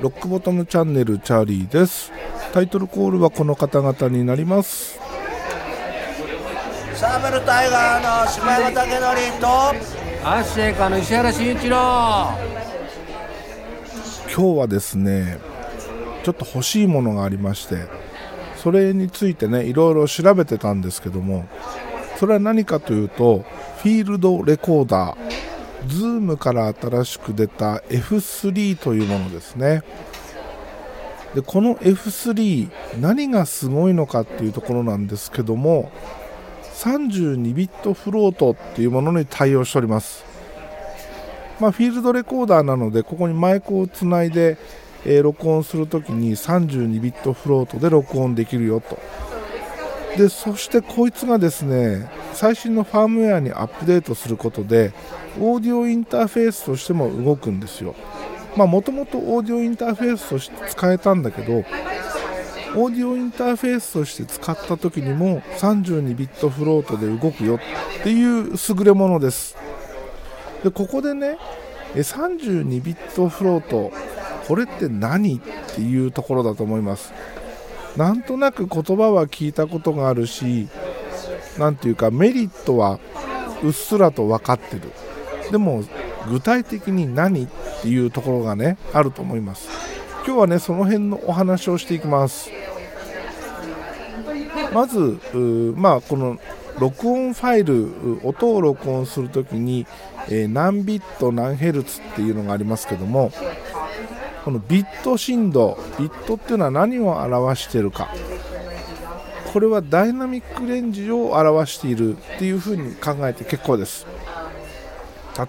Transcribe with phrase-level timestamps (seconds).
[0.00, 2.10] ロックボトムチャンネルチャーリーです。
[2.52, 4.98] タイトルコールはこの方々になります。
[6.94, 9.46] サーベルタイガーの島山武則と
[10.26, 12.52] アッシェイカの石原慎一郎。
[14.34, 15.38] 今日はですね
[16.24, 17.86] ちょっと欲しいものがありまして
[18.56, 21.46] それについてねいろいろ調べてたんですけども
[22.22, 23.44] それは何かというと
[23.78, 29.82] フィールドレコーダーズームから新しく出た F3 というものですね。
[31.34, 35.90] でこの F3 何がすごいのかっていうところなんですけども
[36.76, 40.24] 32ビットフロートっていうものに対応しております。
[41.58, 44.58] まあ、フィールドレコーダーなのでここにマイクをつないで、
[45.04, 48.96] え、録音するときに32ビットフロートで録音できるよと。
[50.16, 54.92] でそしてこいつがですね最新のファームウェアにアップデートすることで
[55.40, 57.94] オーディオインターフェースとしても動くんですよ。
[58.56, 69.56] もともとオーディオインターフェースとして使えたんだけどオーディオインターフェースとして使った時にも32ビットフロートで動くよっていう優れものです。
[70.62, 71.38] でここでね
[71.94, 73.90] 32ビットフロート
[74.46, 75.40] これって何っ
[75.74, 77.14] ていうところだと思います。
[77.96, 80.68] なんとなく言葉は聞いたことがあるし
[81.58, 82.98] 何ていうかメリットは
[83.62, 84.82] うっすらと分かってる。
[85.50, 85.84] でも
[86.28, 87.48] 具体的に何っ
[87.82, 89.68] ていうところがねあると思います。
[90.24, 92.50] 今日はねその辺のお話をしていきます。
[94.72, 95.20] まず
[95.76, 96.38] まあこの
[96.78, 99.86] 録音ファイル音を録音するときに、
[100.30, 103.30] え、何ビット何ヘルツっていうのがありますけども
[104.44, 108.08] このビット振動ビットっていうのは何を表しているか。
[109.52, 114.06] これはダイナミックレンジを表しているっていうふうに考えて結構です。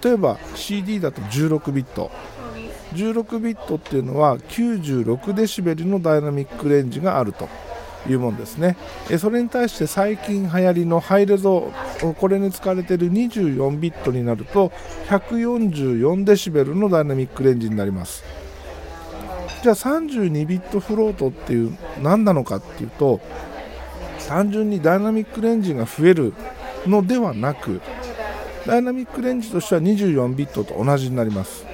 [0.04, 2.12] 例えば CD だと16ビット。
[2.94, 7.48] 16ビットっていうのは96デシベルのダイナミックレンジがあると。
[8.06, 8.76] いうものですね。
[9.18, 11.72] それに対して最近流行りのハイレゾ
[12.20, 14.74] これに使われている24ビットになると
[15.08, 18.43] 144デシベルのダイナミックレンジになります。
[19.64, 23.22] じゃあ32ビットフロートっていう何なのかっていうと
[24.28, 26.34] 単純にダイナミックレンジが増える
[26.86, 27.80] のではなく
[28.68, 31.66] ダイナミックレンジとしては24ビットと同じになります。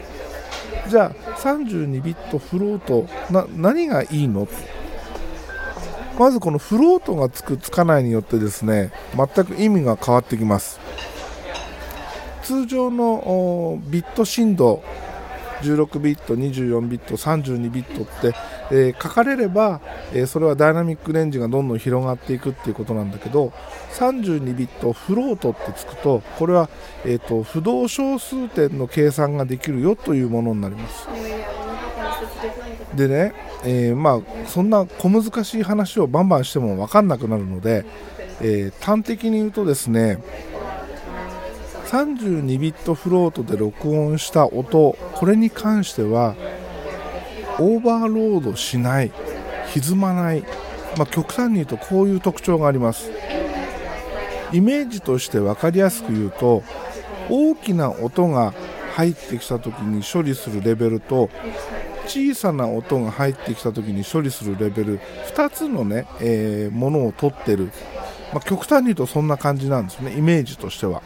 [0.87, 4.47] じゃあ32ビットフロートな何がいいの？
[6.19, 10.79] まずこのフロートがつくつかないによってですね全く意味が変わってきます。
[12.43, 14.83] 通常のビット振動
[15.61, 18.37] 16ビット、24ビット、32ビットって、
[18.71, 19.81] えー、書かれれば、
[20.13, 23.51] えー、それはダイナミックレンジがどんどん広がっていくっていうことなんだけど
[23.93, 26.69] 32ビットフロートってつくとこれは、
[27.05, 31.07] えーと、不動小数点の計算ができるよというものになります。
[32.95, 33.33] でね、
[33.65, 37.85] えー、まあそんな小難しい話をバンバンしても分かんなくなるので、
[38.41, 40.17] え端的に言うとですね
[41.89, 46.35] 32ビットフロートで録音した音これに関しては
[47.57, 49.11] オーバーロードしない
[49.73, 50.43] 歪まない、
[50.97, 53.09] まあ、極端に言うとこういう特徴があります
[54.53, 56.61] イメージとして分かりやすく言うと
[57.27, 58.53] 大きな音が
[58.93, 61.31] 入ってきた時に処理するレベルと
[62.05, 64.99] 小さな音が入ってきた時に処理するレベル
[65.35, 67.71] 2つのね、えー、ものを取ってる、
[68.31, 71.01] まあ、極端に言うとそんな感じなんですねイメージとしては。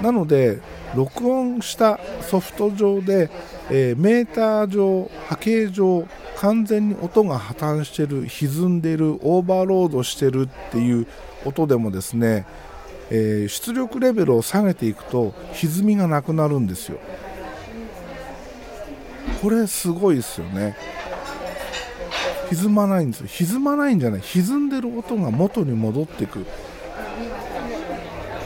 [0.00, 0.60] なので
[0.94, 3.30] 録音したソフト上で、
[3.70, 11.06] えー、メーター上波形上完全に音が破綻してる歪んでるオーバーロードしてるっていう
[11.44, 12.46] 音でもですね、
[13.10, 16.98] えー、出力レベルを下げていくと歪みがなくなるんですよ。
[19.40, 20.76] これすごいですよね。
[22.50, 23.26] 歪まないんですよ。
[23.26, 24.20] 歪まないんじゃない。
[24.20, 26.46] 歪んでる音が元に戻っていく。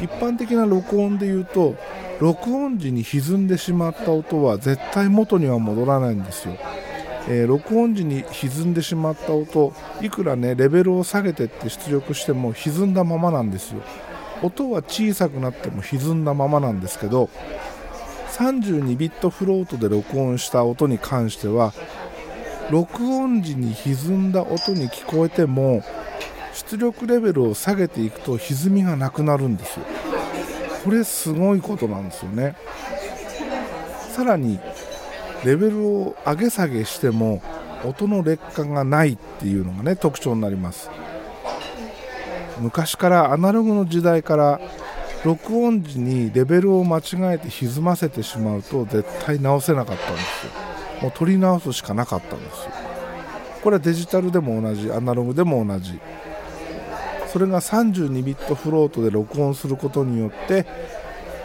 [0.02, 1.76] 一般的な録音で言うと
[2.20, 6.56] 録音時に歪んでしまった音は絶対元には戻らないんですよ、
[7.28, 13.82] えー、録音時に歪んでしまった音いくらねレベルを下げてって出力しても歪んだままなんですよ。
[14.42, 17.28] 音は小さくなっても歪んだままなんですけど
[18.32, 21.72] 32ビットフロートで録音した音に関しては
[22.70, 25.82] 録音時に歪んだ音に聞こえても
[26.52, 29.86] 出力レベルを下げていくと歪みがなくなるんですよ。
[30.84, 32.56] これすごいことなんですよね。
[34.14, 34.58] さらに
[35.44, 37.42] レベルを上げ下げしても
[37.84, 40.90] 音の劣化がないっていうのがね特徴になります。
[42.60, 44.60] 昔からアナログの時代から
[45.24, 47.02] 録音時にレベルを間違
[47.34, 50.52] えて歪ませてしまうと絶対直せなかったんですよ。
[51.02, 52.70] もう取り直すしかなかったんですよ。
[53.62, 55.98] これはデジタルでも同じアナログでも同じ。
[57.32, 60.66] それが32ビットフロートで録音することによって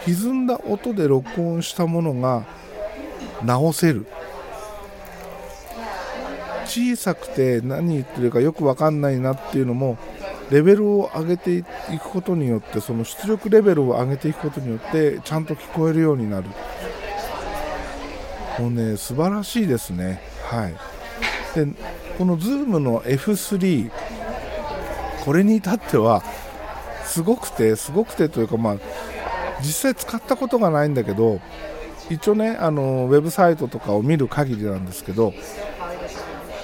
[0.06, 2.46] 歪んだ音で録音したものが
[3.44, 4.06] 直せる。
[6.66, 9.98] 小さくて何言ってるかよく分かんないなっていうのも
[10.50, 16.48] レベルを上げていくことによってその出力レベルを上げていくことによってちゃんと聞こえるようになる。
[18.60, 20.22] もうね素晴らしいですね。
[20.44, 20.74] はい。
[21.56, 21.68] で
[22.18, 23.92] この Zoom の F3
[25.26, 26.24] これに至っては
[27.04, 28.78] すごくてすごくてというかまあ
[29.62, 31.42] 実際使ったことがないんだけど
[32.10, 35.34] 一応ねあのウェブサイトとかを見る限りなんですけど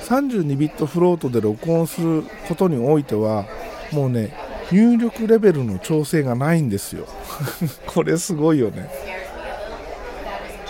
[0.08, 3.46] 32ビットフロートで録音することにおいては
[3.92, 4.34] もうね
[4.72, 7.06] 入力レベルの調整がないんですよ。
[7.88, 8.90] これすごいよね。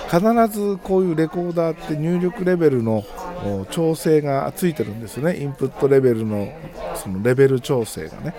[0.09, 3.05] 必ずこういうレコーダーって入力レベルの
[3.69, 5.37] 調整がついてるんですよね。
[5.37, 6.51] インプットレベルの
[7.01, 8.33] そのレベル調整がね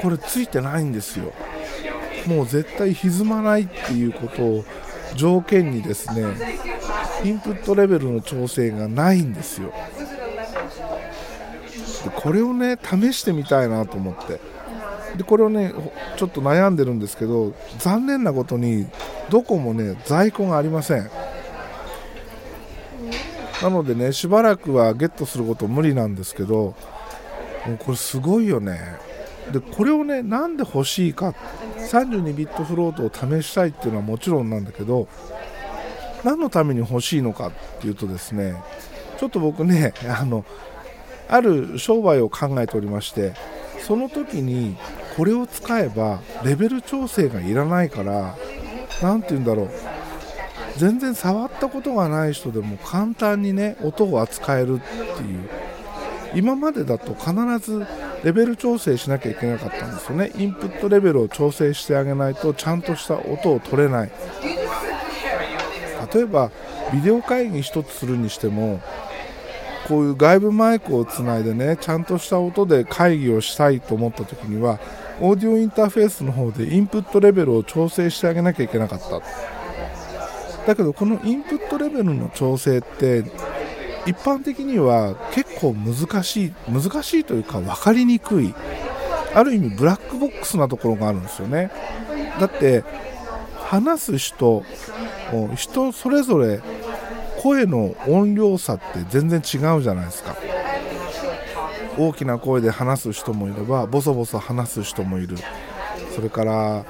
[0.00, 1.32] これついてないんですよ。
[2.26, 4.64] もう絶対歪まないっていうことを
[5.14, 6.24] 条件にですね
[7.24, 9.72] インプットレベルの調整がないんですよ。
[12.04, 14.40] でこれをね試してみたいなと思って。
[15.16, 15.72] でこれをね
[16.16, 18.88] ちょっと悩んでるんですけど残念なことに
[19.30, 21.10] どこもね在庫がありません。
[23.62, 26.74] なのでねしばらくはゲットすること無理なんですけど
[27.66, 28.80] もうこれすごいよね。
[29.52, 31.34] でこれをねなんで欲しいか
[31.78, 35.06] 32ビットフロートを試したいっていうのはもちろんなんだけど
[36.22, 38.54] 何のために欲しいのかっていうとですね
[39.18, 40.46] ちょっと僕ねあの
[41.28, 43.34] ある商売を考えておりまして
[43.80, 44.76] その時に
[45.16, 48.36] これを使えばレベル調整がいらないから
[49.02, 49.70] 何て言うんだろう。
[50.76, 55.63] 全然触ったことがない人でも簡単にね音を扱えるっていう。
[56.34, 57.86] 今までだと必ず
[58.22, 60.30] レベル調整しなきゃいけなかったんですよね。
[60.36, 64.10] インプットレベルを調整してあげないとちゃんとした音を取れない。
[66.12, 66.50] 例えば
[66.92, 68.80] ビデオ会議1つするにしても
[69.88, 74.78] こういう外部マイクをつないでねちゃんとした音で会議をしたいと思った時には
[75.20, 79.20] オーディオインターフェースの方でインプットレベルを調整してあげなきゃいけなかった。
[80.66, 83.22] だけどこのインプットレベルの調整って
[84.06, 88.54] 一般的には結構難しい難しいというか分かりにくい
[89.34, 91.70] ある意味ブラックボックスなところがあるんですよね。
[92.38, 92.84] だって
[93.56, 94.62] 話す人
[95.56, 96.60] 人それぞれ
[97.42, 100.36] 声の音量差って全然違うじゃないですか。
[101.96, 105.36] 大きな声で話す人もいればボソボソ話す人もいる。
[106.14, 106.84] それから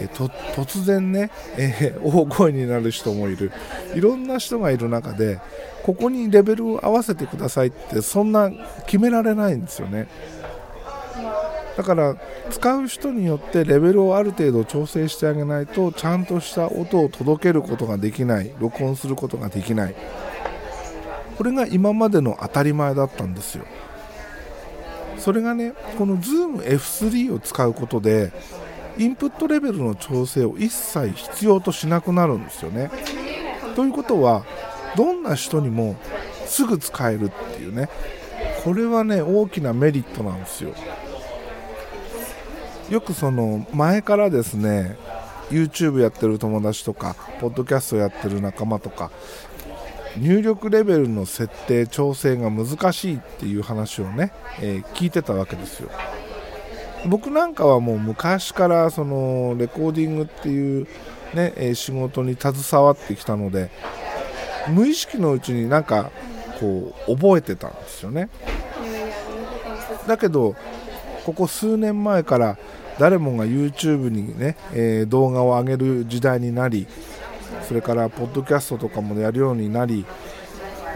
[0.00, 3.52] えー、突然ね、えー、大声になる人もいる。
[3.94, 5.40] いろんな人がいる中で
[5.82, 8.50] ここにレベルを合わせてくださいってそんな
[8.86, 10.08] 決められないんですよね。
[11.76, 12.16] だから
[12.50, 18.52] 使う人によってレベルをある程度調整してあげないとちゃんとした音を届けることができない。
[18.58, 19.94] 録音することができない。
[21.36, 23.64] これが今までの当たり前だったんですよ。
[25.18, 28.32] それがねこの ZoomF3 を使うことで
[28.98, 32.90] インプットレベルの調整を一切必要としなくなるんですよね。
[33.76, 34.44] ということは
[34.96, 35.96] どんな人にも
[36.46, 37.88] すぐ使えるっていうね
[38.64, 40.74] これはね大きなメリットなんですよ。
[42.90, 44.96] よくその前からですね
[45.50, 49.10] YouTube やってる友達とかポッドキャストやってる仲間とか
[50.16, 55.90] 入力レベルの設定調整が難しいっていう話をね、えー、聞いてたわけですよ。
[57.06, 60.86] 僕なんかはもう昔からそのレコーディングっていう、
[61.34, 63.70] ね、仕事に携わってきたので
[64.68, 66.10] 無意識のうちになんか
[66.60, 68.28] こう覚えてたんですよね。
[70.06, 70.56] だけど
[71.24, 72.58] ここ数年前から
[72.98, 76.86] 誰もが YouTube にね、え、動画を上げる時代になり
[77.66, 80.04] それからポッドキャストとかもやるようになり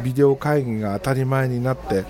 [0.02, 2.04] ビデオ会議が当たり前になって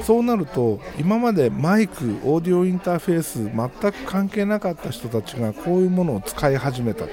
[0.00, 7.10] そうなると今までマイクオーディオインターフェース全く関係なかった人たちがこういうものを使い始めたと。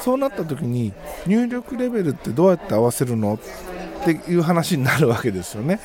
[0.00, 0.94] そうなった時に
[1.26, 5.80] 入力レベルってどうやって合わせるのっていう話になるわけですよね。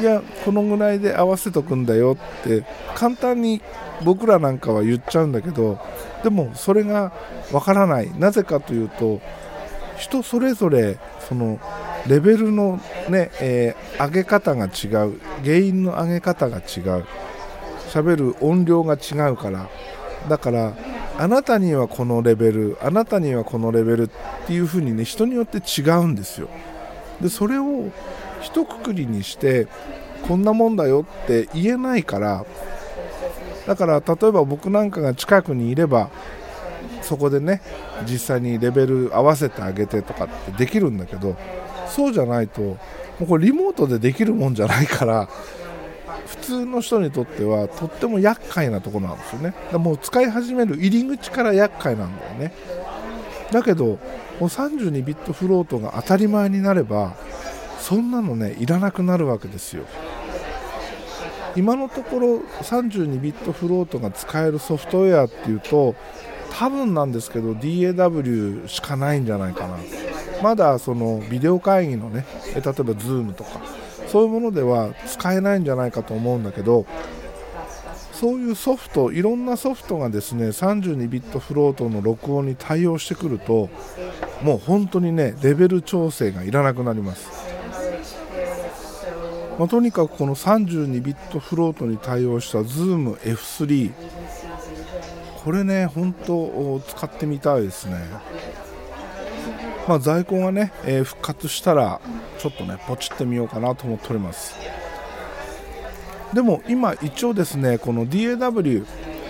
[0.00, 2.64] いやこのぐらいで合わせとくんだよって
[2.96, 3.62] 簡単に
[4.04, 5.78] 僕らなんかは言っちゃうんだけど
[6.24, 7.12] でもそれが
[7.52, 8.10] わからない。
[8.18, 9.20] なぜかというと
[9.96, 11.60] 人それぞれその
[12.06, 17.06] レベルのね、えー、上げ方が違う原因の上げ方が違う
[17.88, 19.68] 喋る音量が違うから
[20.28, 20.74] だから
[21.16, 24.10] あなたにはこのレベルあなたにはこのレベルっ
[24.46, 26.48] ていう風にね人によって違うんですよ。
[27.20, 27.90] でそれを
[28.40, 29.68] 一括りにして
[30.26, 32.44] こんなもんだよって言えないから
[33.66, 36.10] だから例えば僕なんかが近くにいれば
[37.02, 37.62] そこでね
[38.06, 41.36] 実際にレベル合わせてあげてとかってできるんだけど
[41.88, 42.78] そうじゃないとも
[43.20, 45.28] うこれリモートでできるもんじゃないから
[46.26, 49.54] 普通の人にとってはとっても厄介なところなんですよね。
[49.72, 52.52] だもう使い始める入り口から厄介なんだよね。
[53.52, 53.98] だけども
[54.40, 57.14] う32ビットフロートが当たり前になれば
[57.78, 59.84] そんなのねいらなくなるわけですよ。
[61.56, 65.94] 今のところ32ビットフロートが使えるソフトウェアっていうと
[66.50, 69.76] 多分なんですけど DAW しかないんじゃないかな。
[70.42, 73.60] まだそのビデオ会議のね例えば Zoom とか
[74.08, 76.86] そういうものでは使えないんじゃないかと思うんだけど
[78.12, 83.68] そういうソフトいろんなソフトがですね32ビットフロートの録音に対応してくると
[84.42, 87.28] もう本当にねレベル調整がいらなくなります、
[89.58, 93.92] まあ、とにかくこの32ビットフロートに対応した ZoomF3
[95.44, 97.98] これね本当使ってみたいですね。
[99.86, 102.00] まあ、在庫がね、えー復活したら
[102.38, 104.54] ちょっとねポチってみようかなと思っております。
[106.32, 108.86] でも今一応ですねこの DAW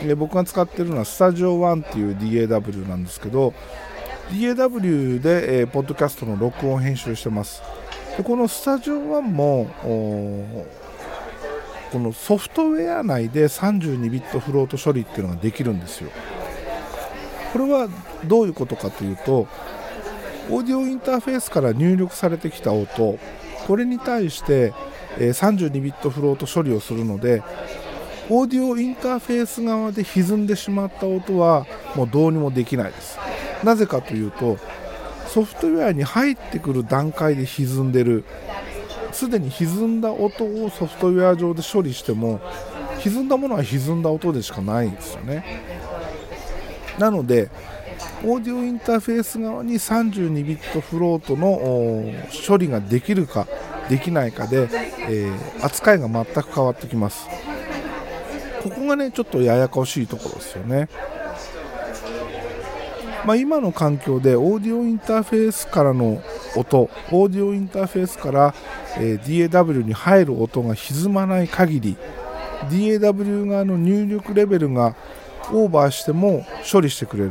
[0.06, 3.52] で僕が使ってるのはスタジオ1っていう DAW なんですけど
[4.30, 7.62] DAW で、えーポッドキャストの録音編集してます。
[8.16, 10.64] でこのスタジオ1もおー
[11.90, 16.10] このソフトウェア内で32ビットフロート処理っていうのができるんですよ。
[17.52, 17.88] これは
[18.24, 19.46] どういうことかというと
[20.50, 23.18] オーディオインターフェースから入力されてきた音
[23.66, 24.74] これに対して、
[25.18, 27.42] 32ビットフロート処理をするので
[28.28, 33.18] オーディオインターフェース側で歪んでしまった音はもうどうにもできないです。
[33.62, 34.58] なぜかというと
[35.28, 38.24] ソフトウェアに入ってくる段階で歪んでる。
[39.12, 42.40] すでに歪んだ音をソフトウェア上で処理しても
[42.98, 45.44] 歪んだものは歪んだ音でしかないんですよね。
[46.98, 47.48] なので
[48.24, 52.12] オーディオインターフェース側に32ビットフロートの
[52.46, 53.46] 処理ができるか
[53.88, 54.68] できないかで、
[55.08, 57.26] えー扱いが全く変わってきます。
[58.62, 60.88] ここがねちょっとややこしいところですよね。
[63.24, 66.22] まあ、今の環境でオーディオインターフェースからの
[66.56, 68.54] 音オーディオインターフェースから、
[68.98, 71.96] え DAW に入る音が歪まない限り
[72.68, 74.94] DAW 側の入力レベルが
[75.50, 77.30] オーバーしても処理してくれる。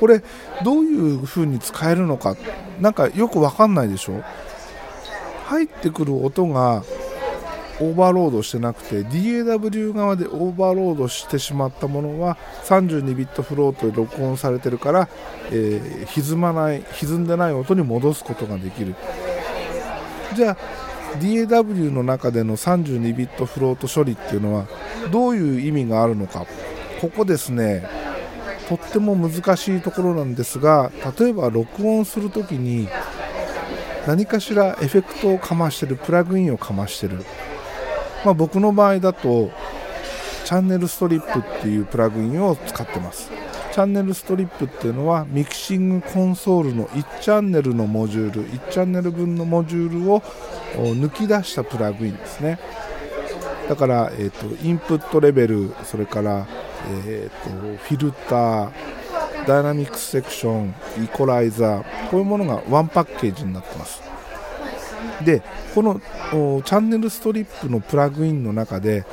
[0.00, 0.22] これ
[0.64, 2.36] どういう風に使えるのか
[2.80, 4.22] なんかよくわかんないでしょ？
[5.46, 6.82] 入ってくる音が
[7.80, 15.08] オーバーロードしてなくて DAW 側でオーバーロードしてしまったものは32ビットフロートで録音されてるから、
[15.50, 18.94] えー歪まない歪んでない音に戻すことができる。
[20.36, 20.56] じゃあ
[21.18, 24.66] DAW の中での32ビットフロート処理っていうのは
[25.10, 26.46] どういう意味があるのか。
[27.00, 27.86] ここですね。
[28.68, 32.88] とっても難しいところなんですが例えば録音するときに
[34.06, 37.24] 何かしらエフェクトをかましてるプラグインをかましてる、
[38.24, 39.50] まあ、僕の場合だと
[40.44, 43.30] チャンネルストリップっていうプラグインを使ってます。
[43.72, 50.20] チャンネルストリップっていうのはミキシングコンソールの1チャンネルのモジュール1チャンネル分のモジュールを
[50.76, 52.60] 抜き出したプラグインですね。
[53.68, 56.46] だから、えー、とインプットレベルそれから、
[57.06, 58.72] えー、とフィルター
[59.46, 60.74] ダイナミックスセクション
[61.04, 64.02] イコライザーこういうものがワンパッケージになってます。
[65.24, 65.42] で
[65.74, 69.04] このチャンネルストリップのプラグインの中で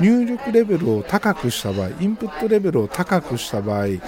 [0.00, 3.98] 入力レベルを高くした場合インプットレベルを高くした場合オー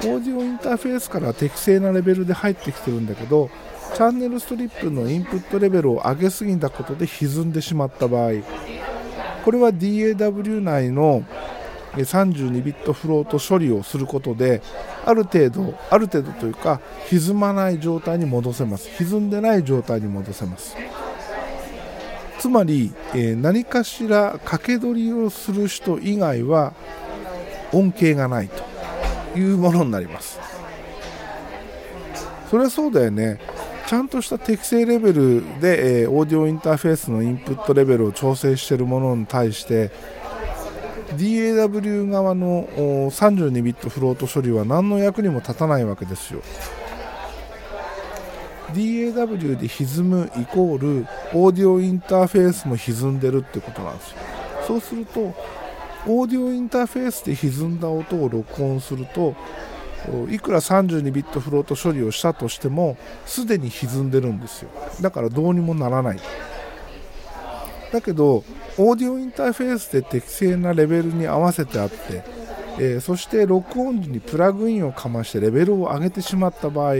[0.00, 3.50] ディオインターフェースから適正なレベルで入ってきてるんだけど
[3.94, 8.32] チャンネルストリップのインプットレベルを上げすぎたことで歪んでしまった場合
[9.46, 11.22] これは DAW 内の
[11.94, 14.60] 32ビットフロート処理をすることで
[15.04, 18.88] ある程度ある程度というか歪まない状態に戻せます。
[18.98, 20.76] 歪んでない状態に戻せます。
[22.40, 26.74] つまり、え何かしら掛け取りをする人以外は
[27.72, 30.40] 恩恵がないというものになります。
[32.50, 33.38] それはそうだよね。
[33.86, 39.92] ちゃんとした適正レベルで、えーオーディオインターフェースのインプットレベルを調整しているものに対して
[41.16, 46.42] DAW 側の32ビットフロート処理は何の役にも立たないわけですよ。
[48.72, 54.16] DAW で歪むイコールオーディオインターフェースも歪んでるってことなんですよ。
[54.66, 55.32] そうすると
[56.08, 59.36] オーディオインターフェースで歪んだ音を録音すると
[60.30, 64.70] いくら32ビットフロート処理をしたとしてもすでに歪んでるんですよ。
[65.00, 66.18] だからどうにもならない。
[67.92, 68.44] だけど
[68.78, 72.22] オーディオインターフェースで適正なレベルに合わせてあって、
[72.78, 76.96] えー、そして録音時にプラグインをかましてレベルを上げてしまった場合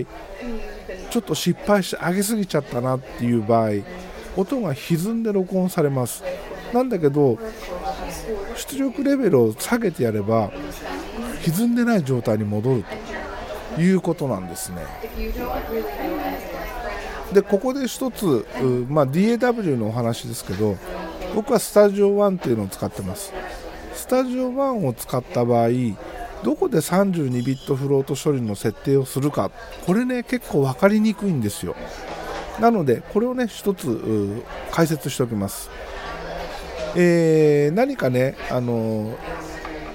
[1.11, 3.71] ちょっと失敗して上げすぎちゃったなっていう場合
[4.37, 6.23] 音が歪んで録音されます。
[6.73, 7.39] なんだけど
[8.57, 10.51] 出力レベルを下げてやれば
[11.47, 12.85] 歪んでない状態に戻る
[13.75, 14.83] ということなんですね。
[17.33, 18.47] でここで一つ、
[18.89, 20.77] まあ、DAW のお話ですけど
[21.35, 23.33] 僕はスタジオ1っていうのを使ってます。
[23.95, 25.69] スタジオ1を使った場合
[26.45, 29.51] どこで32ビットフロート処理の設定をするか
[29.87, 31.75] これね結構分かりにくいんですよ。
[32.61, 35.71] なのでこれをね一つ解説しておきます。
[36.99, 39.19] えー、何かね、あの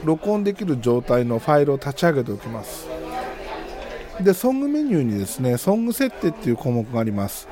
[0.04, 2.88] 録音できる状態のファイルを立ち上げておきます。
[4.20, 7.48] でソングメニューにですねソング設定っていう項目があります。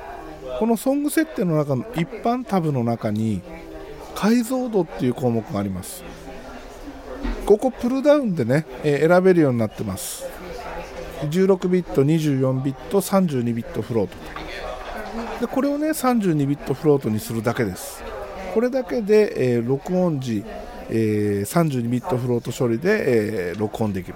[0.58, 3.40] このソング設定の中の一般タブの中に
[4.14, 6.04] 解像度っていう項目があります。
[7.46, 10.24] ここプルダウンでね、え、選べるようになってます。
[11.30, 14.16] 16ビット24ビット32ビットフロート
[15.40, 18.02] でこれをね32ビットフロートにするだけです。
[18.54, 20.44] これだけで、え、録音時、
[20.90, 24.14] えー、32ビットフロート処理で、えー、録音できる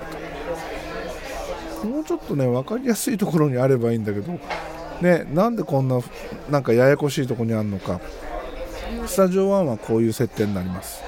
[1.80, 1.86] と。
[1.88, 4.32] もうちょっとね分かりやすいところにあればいいんだけど
[5.02, 6.00] ねなんでこんな
[6.48, 8.00] なんかややこしいところにあるのか。
[9.06, 11.02] スタジオ1はこういう設定になります。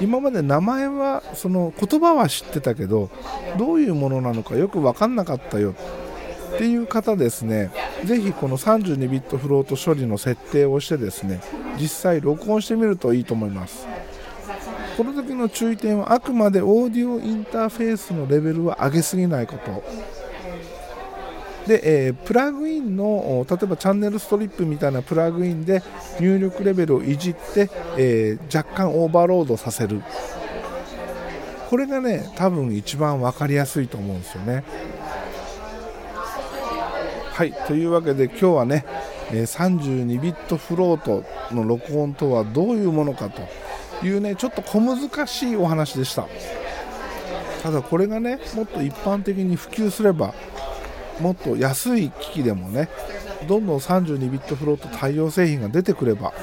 [0.00, 3.10] 今まで名前はその言葉は知ってたけど
[3.58, 5.74] どういうものなのかよく分かんなかったよ。
[6.54, 7.70] っていう方ですね
[8.04, 11.40] ぜひこの32ビットフロート処理の設定をしてですね
[11.78, 13.86] 実際録音してみるといいと思います。
[14.96, 19.82] この時の注意点はあくまでオーディオインターフェースのレベルは上げすぎないこと。
[21.66, 25.82] で、えー、プラグインの例えばチャンネルストリップみたいなプラグインで
[26.18, 30.02] 入力レベルをいじって、えー、若干オーバーロードさせる。
[31.70, 34.64] これがね多分一番分かりやすいと思うんですよね。
[37.40, 38.84] はいというわけで今日はね
[39.30, 41.24] 32ビットフロート
[41.54, 46.28] の録音とはどういうものかというねちょっと小難しいお話でした。
[47.62, 50.34] ただこれがねもっと一般的に普及すれば
[51.18, 52.90] もっと安い機器でもね
[53.48, 56.34] どんどん32ビットフロート対応製品が出てくれば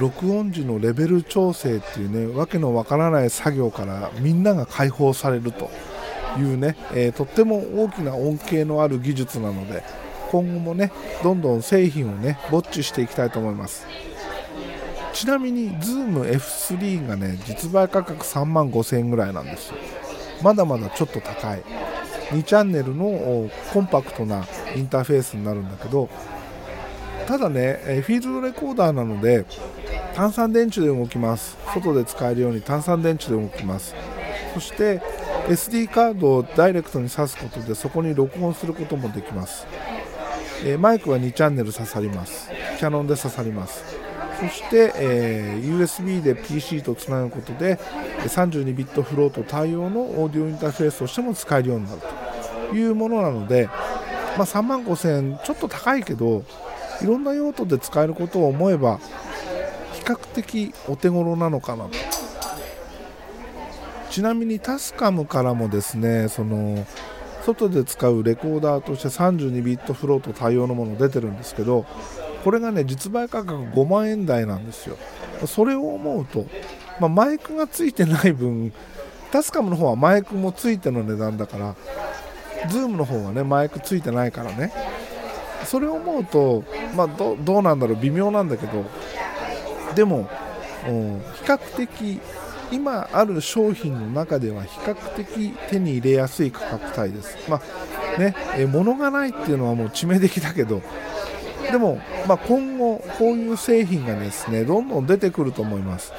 [0.00, 5.70] 録音時のレベル調整っていうねわけのわからない作業からみんなが解放されると。
[6.38, 9.82] いうね、えー、とっても大きな恩恵のある技術なので
[10.30, 10.90] 今後もね
[11.22, 13.86] どんどん製品をねぼっちしていきたいと思います。
[15.12, 19.72] ちなみに ZoomF3 がね実売価格3万5000円ぐらいなんです。
[20.42, 21.62] まだまだちょっと高い。
[22.30, 26.08] 2チャンネルのコンパクトなインターフェースになるんだけど
[27.26, 29.44] ただねフィールドレコーダーなので
[30.14, 31.58] 単三電池で動きます。
[31.74, 33.94] 外で使えるように単三電池で動きます。
[34.54, 35.00] そして
[35.48, 39.66] SD カードをダイレクトに挿すことでそこに録音することもできます、
[40.64, 42.50] えマイクは2チャンネル刺さります。
[42.78, 43.84] キャノンで刺さります。
[44.40, 47.78] そして、えー、USB で PC とつなぐことで
[48.26, 52.00] 32ビットフロート対応のオーディオインターフェースとしても使えるようになる
[52.70, 53.66] というものなので、
[54.36, 56.42] まあ、3万5000円ちょっと高いけど
[57.00, 58.98] いろんな用途で使えることを思えば
[59.92, 61.90] 比較的お手頃なのかなと。
[64.12, 66.86] ちなみにタスカムからもですねその
[67.42, 71.86] 外で使うレコーダーとして32ビットフロート対応のもの出てるんですけど
[72.44, 74.98] これがね実売価格5万円台なんですよ。
[75.46, 76.44] それを思うと、
[77.00, 78.72] まあ、マイクがついてない分
[79.32, 81.74] タスカムの方はマイクもついての値段だから
[82.68, 84.72] ズームの方はねマイクついてないからね。
[85.64, 88.84] それを思うと、まあ、どどうなんだろう微妙なんだけど
[89.94, 90.28] でも、
[90.86, 92.20] うん、比較的
[92.72, 97.36] 今ある商品の中では比較的手に入れやすい価格帯です。
[97.48, 100.82] まあね、え物がないっていうのはもう致命的だけど
[101.70, 106.12] でも、まあ、今後こういう製品がですねどんどん出てくると思います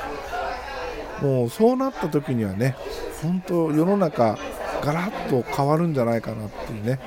[1.21, 2.75] もうそうなった時にはね
[3.21, 4.37] 本当世の中
[4.81, 6.99] ガラッと変わるんじゃないかなっていうね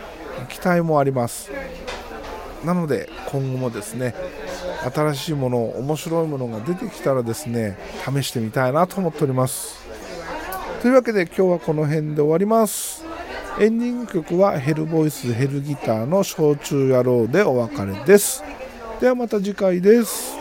[0.49, 1.51] 期待もあります
[2.65, 4.15] なので今後もですね
[4.91, 9.85] 新しいもの面白いものが出てきたらですね試してみたいなと思っております。
[10.83, 13.05] というわけで今日はこの辺で終わります。
[13.59, 18.45] エンディング曲はヘルボイスヘルギターの焼酎野郎でお別れです。
[19.01, 20.36] ではまた次回です。